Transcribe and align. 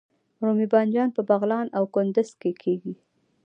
رومي 0.43 0.65
بانجان 0.73 1.09
په 1.15 1.21
بغلان 1.29 1.67
او 1.77 1.83
کندز 1.95 2.29
کې 2.41 2.51
کیږي 2.61 2.93